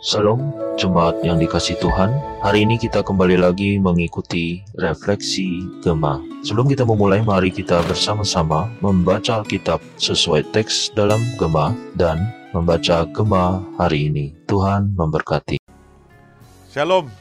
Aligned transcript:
Salam, 0.00 0.56
jemaat 0.80 1.20
yang 1.20 1.36
dikasih 1.36 1.76
Tuhan. 1.76 2.08
Hari 2.40 2.64
ini 2.64 2.80
kita 2.80 3.04
kembali 3.04 3.36
lagi 3.36 3.76
mengikuti 3.76 4.64
refleksi 4.80 5.60
Gema. 5.84 6.24
Sebelum 6.40 6.72
kita 6.72 6.88
memulai, 6.88 7.20
mari 7.20 7.52
kita 7.52 7.84
bersama-sama 7.84 8.72
membaca 8.80 9.44
Alkitab 9.44 9.76
sesuai 10.00 10.56
teks 10.56 10.96
dalam 10.96 11.20
Gema 11.36 11.76
dan 12.00 12.16
membaca 12.56 13.04
Gema 13.12 13.60
hari 13.76 14.08
ini. 14.08 14.32
Tuhan 14.48 14.96
memberkati. 14.96 15.60
Shalom. 16.72 17.12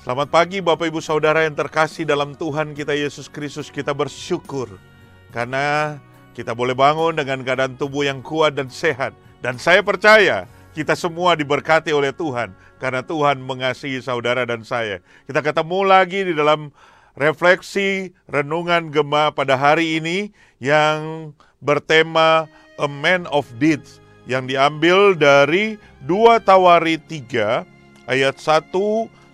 Selamat 0.00 0.32
pagi 0.32 0.64
Bapak 0.64 0.88
Ibu 0.88 1.04
Saudara 1.04 1.44
yang 1.44 1.52
terkasih 1.52 2.08
dalam 2.08 2.40
Tuhan 2.40 2.72
kita 2.72 2.96
Yesus 2.96 3.28
Kristus. 3.28 3.68
Kita 3.68 3.92
bersyukur 3.92 4.80
karena 5.28 6.00
kita 6.32 6.56
boleh 6.56 6.72
bangun 6.72 7.20
dengan 7.20 7.44
keadaan 7.44 7.76
tubuh 7.76 8.08
yang 8.08 8.24
kuat 8.24 8.56
dan 8.56 8.72
sehat. 8.72 9.12
Dan 9.44 9.60
saya 9.60 9.84
percaya 9.84 10.48
kita 10.78 10.94
semua 10.94 11.34
diberkati 11.34 11.90
oleh 11.90 12.14
Tuhan 12.14 12.54
karena 12.78 13.02
Tuhan 13.02 13.42
mengasihi 13.42 13.98
saudara 13.98 14.46
dan 14.46 14.62
saya. 14.62 15.02
Kita 15.26 15.42
ketemu 15.42 15.82
lagi 15.82 16.22
di 16.22 16.38
dalam 16.38 16.70
refleksi 17.18 18.14
renungan 18.30 18.94
Gema 18.94 19.34
pada 19.34 19.58
hari 19.58 19.98
ini 19.98 20.30
yang 20.62 21.34
bertema 21.58 22.46
A 22.78 22.86
Man 22.86 23.26
of 23.34 23.50
Deeds 23.58 23.98
yang 24.30 24.46
diambil 24.46 25.18
dari 25.18 25.82
2 26.06 26.46
Tawari 26.46 26.94
3 27.02 27.66
ayat 28.06 28.38
1 28.38 28.70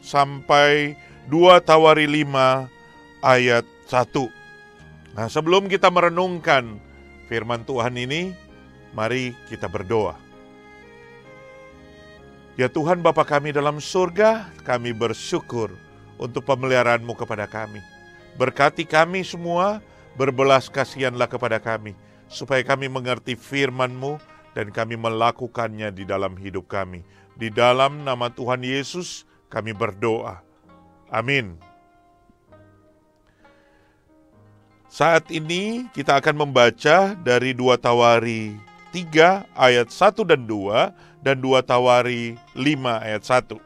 sampai 0.01 0.97
2 1.29 1.61
Tawari 1.61 2.09
5 2.09 2.73
ayat 3.21 3.69
1. 3.93 4.33
Nah, 5.13 5.29
sebelum 5.29 5.69
kita 5.69 5.93
merenungkan 5.93 6.81
firman 7.29 7.69
Tuhan 7.69 8.01
ini, 8.01 8.33
mari 8.97 9.37
kita 9.53 9.69
berdoa. 9.69 10.25
Ya 12.55 12.71
Tuhan 12.71 13.03
Bapa 13.03 13.27
kami 13.27 13.51
dalam 13.51 13.83
surga, 13.83 14.47
kami 14.63 14.95
bersyukur 14.95 15.75
untuk 16.23 16.47
pemeliharaanmu 16.47 17.11
kepada 17.19 17.51
kami. 17.51 17.83
Berkati 18.39 18.87
kami 18.87 19.27
semua, 19.27 19.83
berbelas 20.15 20.71
kasihanlah 20.71 21.27
kepada 21.27 21.59
kami, 21.59 21.99
supaya 22.31 22.63
kami 22.63 22.87
mengerti 22.87 23.35
firman-Mu 23.35 24.23
dan 24.55 24.71
kami 24.71 24.95
melakukannya 24.95 25.91
di 25.91 26.07
dalam 26.07 26.39
hidup 26.39 26.71
kami. 26.71 27.03
Di 27.35 27.51
dalam 27.51 28.07
nama 28.07 28.31
Tuhan 28.31 28.63
Yesus 28.63 29.27
kami 29.51 29.75
berdoa. 29.75 30.39
Amin. 31.11 31.59
Saat 34.87 35.27
ini 35.35 35.91
kita 35.91 36.23
akan 36.23 36.47
membaca 36.47 37.19
dari 37.19 37.51
dua 37.51 37.75
Tawari 37.75 38.55
3 38.95 39.59
ayat 39.59 39.91
1 39.91 40.23
dan 40.23 40.47
2 40.47 41.27
dan 41.27 41.37
2 41.43 41.67
Tawari 41.67 42.39
5 42.55 42.63
ayat 43.03 43.27
1. 43.27 43.59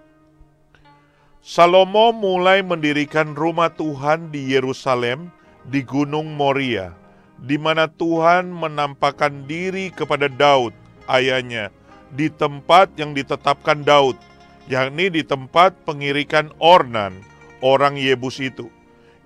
Salomo 1.45 2.17
mulai 2.17 2.65
mendirikan 2.65 3.37
rumah 3.37 3.69
Tuhan 3.69 4.33
di 4.33 4.57
Yerusalem 4.57 5.29
di 5.69 5.85
Gunung 5.85 6.33
Moria, 6.33 6.97
di 7.45 7.61
mana 7.61 7.93
Tuhan 7.93 8.49
menampakkan 8.49 9.45
diri 9.45 9.93
kepada 9.93 10.33
Daud, 10.33 10.73
ayahnya, 11.13 11.69
di 12.17 12.33
tempat 12.33 12.89
yang 12.97 13.13
ditetapkan 13.13 13.85
Daud, 13.85 14.17
yakni 14.65 15.13
di 15.13 15.21
tempat 15.21 15.77
pengirikan 15.85 16.49
Ornan, 16.57 17.21
orang 17.61 18.01
Yebus 18.01 18.41
itu. 18.41 18.73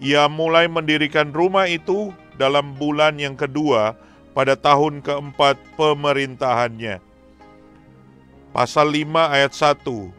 Ia 0.02 0.26
mulai 0.26 0.66
mendirikan 0.66 1.30
rumah 1.30 1.70
itu 1.70 2.10
dalam 2.34 2.74
bulan 2.74 3.22
yang 3.22 3.38
kedua 3.38 3.94
pada 4.32 4.56
tahun 4.56 5.04
keempat 5.04 5.60
pemerintahannya. 5.76 7.04
Pasal 8.52 8.92
5 8.92 9.32
ayat 9.32 9.52
1 9.56 10.12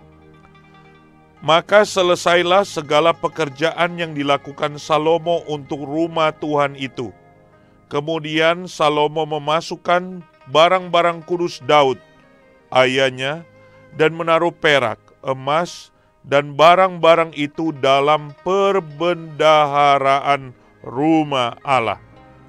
Maka 1.43 1.83
selesailah 1.83 2.63
segala 2.63 3.11
pekerjaan 3.11 3.99
yang 3.99 4.15
dilakukan 4.15 4.79
Salomo 4.79 5.43
untuk 5.45 5.83
rumah 5.83 6.31
Tuhan 6.31 6.79
itu. 6.79 7.11
Kemudian 7.91 8.63
Salomo 8.65 9.27
memasukkan 9.27 10.23
barang-barang 10.49 11.21
kudus 11.27 11.59
Daud, 11.67 11.99
ayahnya, 12.71 13.43
dan 13.99 14.15
menaruh 14.15 14.55
perak, 14.55 15.03
emas, 15.21 15.91
dan 16.23 16.55
barang-barang 16.55 17.35
itu 17.35 17.75
dalam 17.75 18.31
perbendaharaan 18.47 20.55
rumah 20.81 21.59
Allah. 21.61 22.02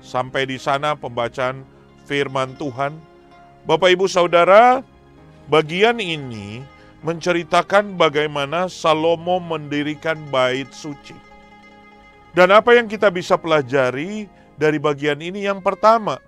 Sampai 0.04 0.44
di 0.44 0.60
sana 0.60 0.92
pembacaan 0.92 1.64
firman 2.04 2.52
Tuhan. 2.60 2.92
Bapak 3.64 3.96
Ibu 3.96 4.04
Saudara, 4.04 4.84
bagian 5.48 5.96
ini 5.96 6.60
menceritakan 7.00 7.96
bagaimana 7.96 8.68
Salomo 8.68 9.40
mendirikan 9.40 10.20
bait 10.28 10.68
suci. 10.76 11.16
Dan 12.36 12.52
apa 12.52 12.76
yang 12.76 12.84
kita 12.84 13.08
bisa 13.08 13.40
pelajari 13.40 14.28
dari 14.60 14.76
bagian 14.76 15.24
ini 15.24 15.48
yang 15.48 15.64
pertama, 15.64 16.20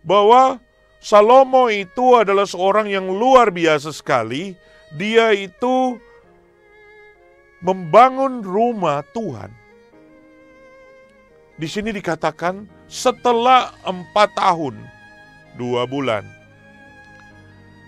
bahwa 0.00 0.56
Salomo 1.04 1.68
itu 1.68 2.16
adalah 2.16 2.48
seorang 2.48 2.88
yang 2.88 3.04
luar 3.12 3.52
biasa 3.52 3.92
sekali. 3.92 4.56
Dia 4.94 5.36
itu 5.36 6.00
membangun 7.60 8.40
rumah 8.40 9.04
Tuhan 9.12 9.63
di 11.54 11.70
sini 11.70 11.94
dikatakan 11.94 12.66
setelah 12.90 13.70
empat 13.86 14.34
tahun, 14.34 14.74
dua 15.54 15.86
bulan. 15.86 16.26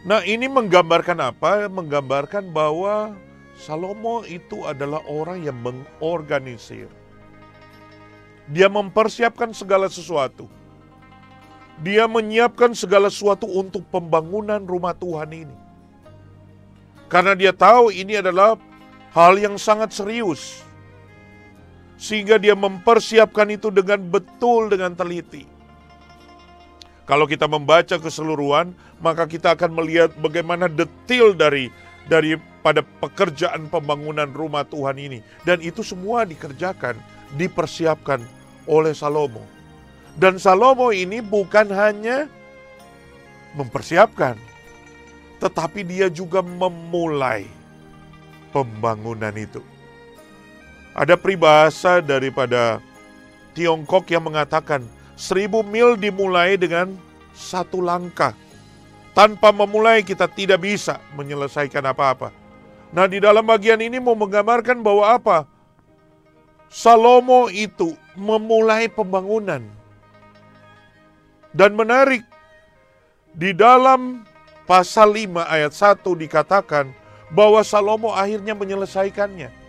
Nah 0.07 0.23
ini 0.23 0.47
menggambarkan 0.47 1.19
apa? 1.19 1.67
Menggambarkan 1.67 2.55
bahwa 2.55 3.19
Salomo 3.59 4.23
itu 4.23 4.63
adalah 4.69 5.03
orang 5.11 5.43
yang 5.43 5.59
mengorganisir. 5.59 6.87
Dia 8.47 8.71
mempersiapkan 8.71 9.51
segala 9.51 9.91
sesuatu. 9.91 10.47
Dia 11.83 12.07
menyiapkan 12.07 12.71
segala 12.77 13.11
sesuatu 13.11 13.51
untuk 13.51 13.83
pembangunan 13.91 14.63
rumah 14.63 14.95
Tuhan 14.95 15.31
ini. 15.35 15.57
Karena 17.11 17.35
dia 17.35 17.51
tahu 17.51 17.91
ini 17.91 18.23
adalah 18.23 18.55
hal 19.11 19.35
yang 19.41 19.59
sangat 19.59 19.91
serius 19.91 20.66
sehingga 21.97 22.37
dia 22.37 22.53
mempersiapkan 22.53 23.49
itu 23.53 23.73
dengan 23.73 24.01
betul 24.01 24.69
dengan 24.69 24.93
teliti. 24.93 25.49
Kalau 27.07 27.25
kita 27.25 27.47
membaca 27.47 27.97
keseluruhan, 28.03 28.75
maka 28.99 29.31
kita 29.31 29.55
akan 29.55 29.79
melihat 29.79 30.11
bagaimana 30.19 30.67
detail 30.67 31.33
dari 31.33 31.71
daripada 32.07 32.83
pekerjaan 33.03 33.67
pembangunan 33.67 34.31
rumah 34.31 34.67
Tuhan 34.67 34.99
ini 34.99 35.19
dan 35.43 35.63
itu 35.63 35.83
semua 35.87 36.27
dikerjakan, 36.27 36.99
dipersiapkan 37.39 38.23
oleh 38.67 38.95
Salomo. 38.95 39.43
Dan 40.19 40.41
Salomo 40.43 40.91
ini 40.91 41.23
bukan 41.23 41.71
hanya 41.71 42.27
mempersiapkan, 43.55 44.35
tetapi 45.39 45.87
dia 45.87 46.11
juga 46.11 46.43
memulai 46.43 47.47
pembangunan 48.51 49.33
itu. 49.37 49.63
Ada 50.97 51.13
peribahasa 51.21 52.01
daripada 52.01 52.81
Tiongkok 53.53 54.09
yang 54.09 54.25
mengatakan 54.33 54.81
seribu 55.13 55.61
mil 55.61 55.93
dimulai 55.93 56.57
dengan 56.57 56.97
satu 57.37 57.85
langkah. 57.85 58.33
Tanpa 59.13 59.53
memulai 59.53 60.01
kita 60.01 60.25
tidak 60.25 60.65
bisa 60.65 60.97
menyelesaikan 61.13 61.85
apa-apa. 61.85 62.33
Nah 62.97 63.05
di 63.05 63.21
dalam 63.21 63.45
bagian 63.45 63.81
ini 63.81 64.01
mau 64.01 64.17
menggambarkan 64.17 64.81
bahwa 64.81 65.05
apa? 65.13 65.39
Salomo 66.73 67.53
itu 67.53 67.93
memulai 68.17 68.89
pembangunan. 68.89 69.61
Dan 71.53 71.77
menarik, 71.77 72.25
di 73.37 73.53
dalam 73.53 74.25
pasal 74.65 75.13
5 75.13 75.45
ayat 75.45 75.73
1 75.73 76.05
dikatakan 76.25 76.89
bahwa 77.33 77.61
Salomo 77.65 78.13
akhirnya 78.13 78.53
menyelesaikannya 78.53 79.66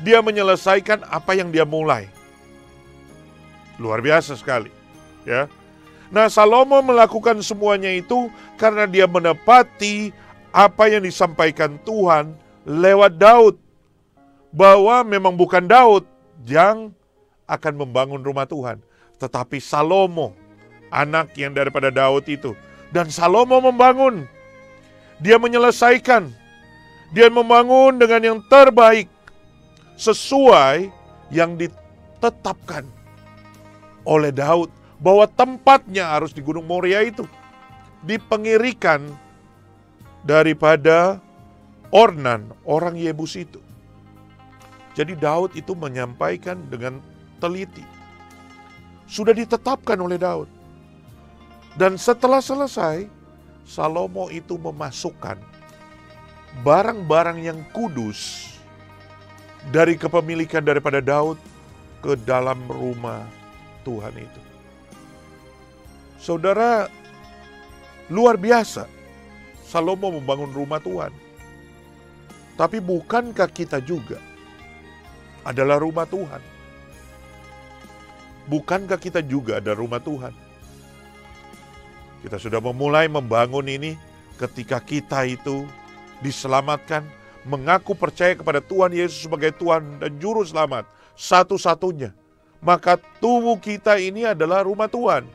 dia 0.00 0.24
menyelesaikan 0.24 1.04
apa 1.04 1.36
yang 1.36 1.52
dia 1.52 1.68
mulai. 1.68 2.08
Luar 3.76 4.00
biasa 4.00 4.38
sekali, 4.38 4.72
ya. 5.28 5.50
Nah, 6.12 6.28
Salomo 6.28 6.76
melakukan 6.84 7.40
semuanya 7.40 7.88
itu 7.88 8.28
karena 8.60 8.84
dia 8.84 9.08
menepati 9.08 10.12
apa 10.52 10.92
yang 10.92 11.04
disampaikan 11.04 11.80
Tuhan 11.84 12.36
lewat 12.68 13.16
Daud. 13.16 13.56
Bahwa 14.52 15.00
memang 15.00 15.32
bukan 15.32 15.64
Daud 15.64 16.04
yang 16.44 16.92
akan 17.48 17.72
membangun 17.80 18.20
rumah 18.20 18.44
Tuhan, 18.44 18.84
tetapi 19.16 19.56
Salomo, 19.56 20.36
anak 20.92 21.32
yang 21.40 21.56
daripada 21.56 21.88
Daud 21.88 22.28
itu. 22.28 22.52
Dan 22.92 23.08
Salomo 23.08 23.64
membangun. 23.64 24.28
Dia 25.16 25.40
menyelesaikan. 25.40 26.28
Dia 27.16 27.32
membangun 27.32 27.96
dengan 27.96 28.20
yang 28.20 28.38
terbaik 28.44 29.08
sesuai 30.02 30.90
yang 31.30 31.54
ditetapkan 31.54 32.82
oleh 34.02 34.34
Daud 34.34 34.68
bahwa 34.98 35.30
tempatnya 35.30 36.10
harus 36.10 36.34
di 36.34 36.42
Gunung 36.42 36.66
Moria 36.66 37.06
itu 37.06 37.22
di 38.02 38.18
pengirikan 38.18 39.06
daripada 40.26 41.22
Ornan, 41.92 42.50
orang 42.64 42.98
Yebus 42.98 43.36
itu. 43.36 43.60
Jadi 44.96 45.12
Daud 45.14 45.52
itu 45.54 45.76
menyampaikan 45.76 46.56
dengan 46.66 46.98
teliti. 47.36 47.84
Sudah 49.04 49.36
ditetapkan 49.36 50.00
oleh 50.00 50.16
Daud. 50.16 50.48
Dan 51.76 51.96
setelah 52.00 52.40
selesai, 52.40 53.08
Salomo 53.64 54.28
itu 54.28 54.56
memasukkan 54.56 55.36
barang-barang 56.60 57.38
yang 57.40 57.60
kudus 57.72 58.52
dari 59.70 59.94
kepemilikan 59.94 60.64
daripada 60.64 60.98
Daud 60.98 61.38
ke 62.02 62.18
dalam 62.26 62.58
rumah 62.66 63.22
Tuhan 63.86 64.14
itu. 64.18 64.42
Saudara, 66.18 66.90
luar 68.10 68.34
biasa 68.34 68.90
Salomo 69.72 70.12
membangun 70.20 70.52
rumah 70.52 70.82
Tuhan. 70.82 71.14
Tapi 72.60 72.76
bukankah 72.82 73.48
kita 73.48 73.80
juga 73.80 74.20
adalah 75.48 75.80
rumah 75.80 76.04
Tuhan? 76.04 76.42
Bukankah 78.52 79.00
kita 79.00 79.24
juga 79.24 79.64
ada 79.64 79.72
rumah 79.72 80.02
Tuhan? 80.02 80.34
Kita 82.20 82.36
sudah 82.36 82.60
memulai 82.60 83.08
membangun 83.08 83.66
ini 83.66 83.96
ketika 84.36 84.78
kita 84.78 85.24
itu 85.24 85.64
diselamatkan, 86.20 87.02
mengaku 87.42 87.94
percaya 87.98 88.38
kepada 88.38 88.62
Tuhan 88.62 88.94
Yesus 88.94 89.26
sebagai 89.26 89.50
Tuhan 89.58 89.98
dan 89.98 90.12
Juru 90.22 90.46
Selamat 90.46 90.86
satu-satunya. 91.18 92.14
Maka 92.62 92.94
tubuh 93.18 93.58
kita 93.58 93.98
ini 93.98 94.22
adalah 94.22 94.62
rumah 94.62 94.86
Tuhan, 94.86 95.26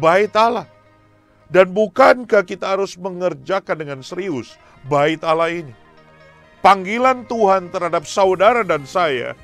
bait 0.00 0.32
Allah. 0.32 0.64
Dan 1.52 1.68
bukankah 1.68 2.48
kita 2.48 2.64
harus 2.64 2.96
mengerjakan 2.96 3.76
dengan 3.76 4.00
serius 4.00 4.56
bait 4.88 5.20
Allah 5.20 5.52
ini? 5.52 5.72
Panggilan 6.64 7.28
Tuhan 7.28 7.68
terhadap 7.68 8.08
saudara 8.08 8.64
dan 8.64 8.88
saya 8.88 9.36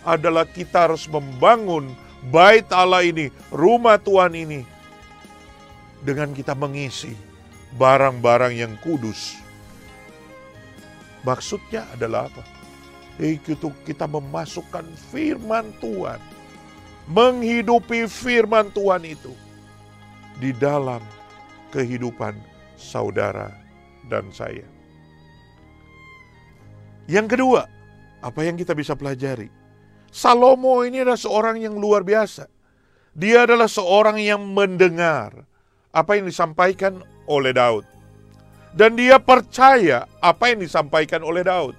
adalah 0.00 0.48
kita 0.48 0.88
harus 0.88 1.04
membangun 1.04 1.92
bait 2.32 2.64
Allah 2.72 3.04
ini, 3.04 3.28
rumah 3.52 4.00
Tuhan 4.00 4.32
ini, 4.32 4.64
dengan 6.00 6.32
kita 6.32 6.56
mengisi 6.56 7.12
barang-barang 7.76 8.56
yang 8.56 8.72
kudus. 8.80 9.36
Maksudnya 11.26 11.84
adalah 11.92 12.32
apa? 12.32 12.42
Itu 13.20 13.72
kita 13.84 14.08
memasukkan 14.08 14.88
firman 15.12 15.76
Tuhan, 15.84 16.16
menghidupi 17.12 18.08
firman 18.08 18.72
Tuhan 18.72 19.04
itu 19.04 19.36
di 20.40 20.56
dalam 20.56 21.04
kehidupan 21.68 22.32
saudara 22.80 23.52
dan 24.08 24.32
saya. 24.32 24.64
Yang 27.04 27.36
kedua, 27.36 27.68
apa 28.24 28.40
yang 28.46 28.56
kita 28.56 28.72
bisa 28.72 28.96
pelajari? 28.96 29.52
Salomo 30.08 30.80
ini 30.82 31.04
adalah 31.04 31.20
seorang 31.20 31.60
yang 31.60 31.76
luar 31.76 32.00
biasa. 32.00 32.48
Dia 33.12 33.44
adalah 33.44 33.68
seorang 33.68 34.16
yang 34.16 34.40
mendengar 34.40 35.44
apa 35.90 36.16
yang 36.16 36.30
disampaikan 36.30 37.02
oleh 37.26 37.52
Daud. 37.52 37.99
Dan 38.70 38.94
dia 38.94 39.18
percaya 39.18 40.06
apa 40.22 40.54
yang 40.54 40.62
disampaikan 40.62 41.26
oleh 41.26 41.42
Daud. 41.42 41.74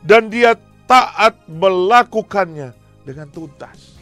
Dan 0.00 0.32
dia 0.32 0.56
taat 0.88 1.36
melakukannya 1.48 2.72
dengan 3.04 3.28
tuntas. 3.28 3.96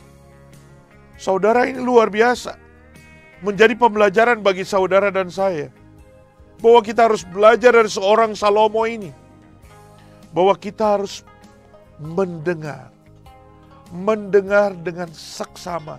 Saudara 1.19 1.67
ini 1.67 1.79
luar 1.79 2.11
biasa 2.11 2.59
menjadi 3.43 3.75
pembelajaran 3.75 4.39
bagi 4.43 4.63
saudara 4.63 5.11
dan 5.11 5.31
saya. 5.31 5.71
Bahwa 6.63 6.79
kita 6.79 7.11
harus 7.11 7.27
belajar 7.27 7.75
dari 7.75 7.91
seorang 7.91 8.39
Salomo 8.39 8.87
ini. 8.87 9.11
Bahwa 10.31 10.55
kita 10.55 10.99
harus 10.99 11.27
mendengar. 11.99 12.95
Mendengar 13.91 14.75
dengan 14.79 15.11
seksama. 15.11 15.99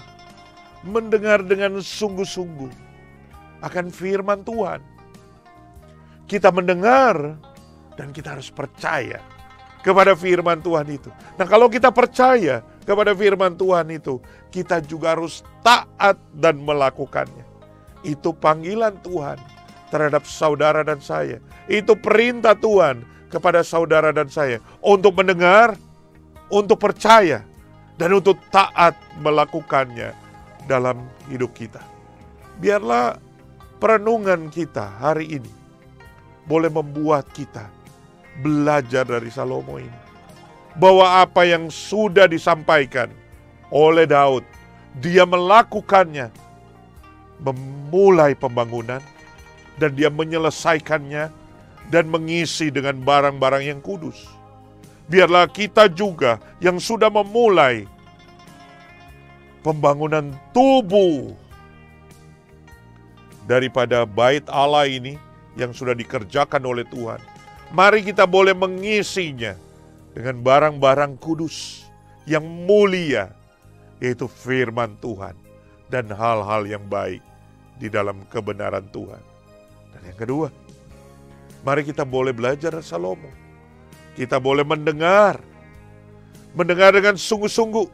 Mendengar 0.88 1.44
dengan 1.44 1.84
sungguh-sungguh. 1.84 2.72
Akan 3.60 3.92
firman 3.92 4.48
Tuhan. 4.48 4.93
Kita 6.25 6.50
mendengar 6.50 7.38
dan 8.00 8.10
kita 8.16 8.38
harus 8.38 8.50
percaya 8.50 9.22
kepada 9.84 10.16
firman 10.16 10.64
Tuhan 10.64 10.88
itu. 10.88 11.12
Nah 11.36 11.46
kalau 11.46 11.68
kita 11.68 11.92
percaya 11.92 12.64
kepada 12.88 13.12
firman 13.12 13.54
Tuhan 13.60 13.92
itu, 13.92 14.24
kita 14.50 14.80
juga 14.84 15.14
harus 15.14 15.44
taat 15.60 16.16
dan 16.31 16.64
melakukannya. 16.64 17.44
Itu 18.04 18.31
panggilan 18.36 19.00
Tuhan 19.04 19.38
terhadap 19.92 20.24
saudara 20.25 20.81
dan 20.81 21.04
saya. 21.04 21.38
Itu 21.68 22.00
perintah 22.00 22.56
Tuhan 22.56 23.04
kepada 23.28 23.62
saudara 23.62 24.16
dan 24.16 24.31
saya 24.31 24.64
untuk 24.80 25.20
mendengar, 25.20 25.75
untuk 26.48 26.80
percaya, 26.80 27.44
dan 28.00 28.10
untuk 28.16 28.40
taat 28.50 28.96
melakukannya 29.20 30.16
dalam 30.66 31.04
hidup 31.28 31.52
kita. 31.56 31.84
Biarlah 32.60 33.20
perenungan 33.80 34.48
kita 34.48 35.02
hari 35.02 35.40
ini 35.40 35.62
boleh 36.48 36.72
membuat 36.72 37.30
kita 37.31 37.68
belajar 38.42 39.07
dari 39.07 39.30
Salomo 39.31 39.80
ini. 39.80 40.01
Bahwa 40.74 41.22
apa 41.22 41.45
yang 41.45 41.69
sudah 41.69 42.25
disampaikan 42.25 43.13
oleh 43.69 44.10
Daud, 44.10 44.42
dia 44.98 45.22
melakukannya, 45.25 46.34
memulai 47.42 48.34
pembangunan, 48.34 49.01
dan 49.78 49.94
dia 49.94 50.10
menyelesaikannya 50.10 51.30
dan 51.90 52.06
mengisi 52.10 52.74
dengan 52.74 52.98
barang-barang 53.01 53.63
yang 53.69 53.80
kudus. 53.81 54.30
Biarlah 55.10 55.46
kita 55.51 55.92
juga 55.92 56.39
yang 56.63 56.80
sudah 56.80 57.12
memulai 57.12 57.86
pembangunan 59.62 60.31
tubuh 60.56 61.36
daripada 63.44 64.07
bait 64.07 64.44
Allah 64.48 64.88
ini 64.88 65.19
yang 65.59 65.71
sudah 65.71 65.94
dikerjakan 65.94 66.61
oleh 66.65 66.85
Tuhan 66.89 67.21
Mari 67.73 68.05
kita 68.05 68.29
boleh 68.29 68.53
mengisinya 68.53 69.57
dengan 70.13 70.45
barang-barang 70.45 71.17
kudus 71.17 71.89
yang 72.29 72.45
mulia, 72.45 73.33
yaitu 73.97 74.29
firman 74.29 74.94
Tuhan 75.01 75.33
dan 75.89 76.05
hal-hal 76.13 76.69
yang 76.69 76.85
baik 76.85 77.25
di 77.81 77.89
dalam 77.89 78.21
kebenaran 78.29 78.85
Tuhan. 78.94 79.17
Dan 79.89 80.01
yang 80.05 80.17
kedua, 80.21 80.53
mari 81.65 81.81
kita 81.81 82.05
boleh 82.05 82.29
belajar 82.29 82.77
Salomo. 82.85 83.33
Kita 84.13 84.38
boleh 84.38 84.62
mendengar, 84.62 85.41
mendengar 86.53 86.93
dengan 86.93 87.17
sungguh-sungguh, 87.17 87.89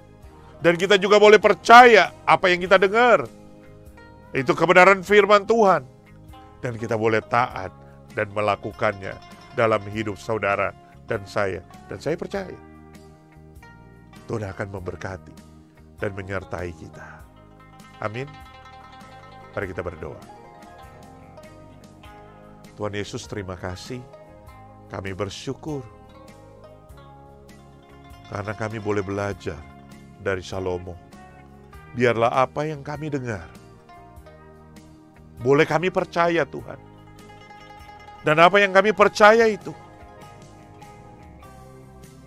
dan 0.60 0.76
kita 0.76 1.00
juga 1.00 1.16
boleh 1.24 1.40
percaya 1.40 2.12
apa 2.28 2.52
yang 2.52 2.60
kita 2.60 2.76
dengar. 2.76 3.24
Itu 4.36 4.52
kebenaran 4.52 5.08
firman 5.08 5.48
Tuhan. 5.48 5.99
Dan 6.60 6.76
kita 6.76 7.00
boleh 7.00 7.24
taat 7.24 7.72
dan 8.14 8.28
melakukannya 8.36 9.16
dalam 9.56 9.80
hidup 9.88 10.20
saudara 10.20 10.76
dan 11.08 11.24
saya. 11.24 11.64
Dan 11.88 11.98
saya 12.00 12.20
percaya 12.20 12.58
Tuhan 14.30 14.46
akan 14.46 14.68
memberkati 14.78 15.36
dan 15.98 16.14
menyertai 16.14 16.70
kita. 16.78 17.08
Amin. 18.00 18.30
Mari 19.58 19.66
kita 19.74 19.82
berdoa. 19.82 20.22
Tuhan 22.78 22.96
Yesus 22.96 23.28
terima 23.28 23.60
kasih. 23.60 24.00
Kami 24.88 25.12
bersyukur 25.18 25.84
karena 28.30 28.54
kami 28.54 28.78
boleh 28.78 29.02
belajar 29.02 29.58
dari 30.22 30.46
Salomo. 30.46 30.96
Biarlah 31.98 32.46
apa 32.46 32.70
yang 32.70 32.86
kami 32.86 33.10
dengar 33.10 33.50
boleh 35.40 35.64
kami 35.64 35.88
percaya 35.90 36.44
Tuhan 36.44 36.90
dan 38.28 38.36
apa 38.44 38.60
yang 38.60 38.76
kami 38.76 38.92
percaya 38.92 39.48
itu, 39.48 39.72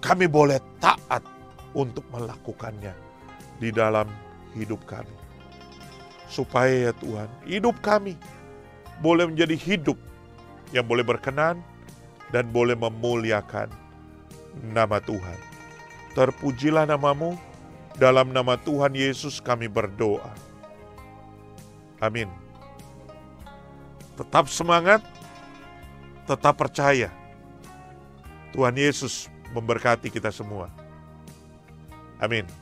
kami 0.01 0.25
boleh 0.25 0.57
taat 0.81 1.21
untuk 1.77 2.05
melakukannya 2.09 2.97
di 3.61 3.69
dalam 3.69 4.09
hidup 4.57 4.81
kami. 4.89 5.13
Supaya 6.33 6.89
ya 6.89 6.93
Tuhan, 6.97 7.29
hidup 7.45 7.77
kami 7.85 8.17
boleh 9.05 9.29
menjadi 9.29 9.53
hidup 9.53 10.01
yang 10.73 10.89
boleh 10.89 11.05
berkenan 11.05 11.61
dan 12.33 12.49
boleh 12.49 12.73
memuliakan 12.73 13.69
nama 14.73 14.97
Tuhan. 15.05 15.39
Terpujilah 16.17 16.89
namamu, 16.89 17.37
dalam 18.01 18.33
nama 18.33 18.57
Tuhan 18.57 18.97
Yesus 18.97 19.45
kami 19.45 19.69
berdoa. 19.69 20.33
Amin. 22.01 22.42
Tetap 24.17 24.49
semangat, 24.53 25.01
tetap 26.29 26.55
percaya. 26.57 27.09
Tuhan 28.53 28.77
Yesus 28.77 29.33
memberkati 29.57 30.13
kita 30.13 30.29
semua. 30.29 30.69
Amin. 32.21 32.62